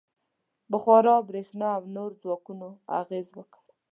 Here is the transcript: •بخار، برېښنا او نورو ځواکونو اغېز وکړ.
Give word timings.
•بخار، 0.71 1.05
برېښنا 1.29 1.69
او 1.77 1.83
نورو 1.95 2.15
ځواکونو 2.23 2.67
اغېز 2.99 3.27
وکړ. 3.37 3.63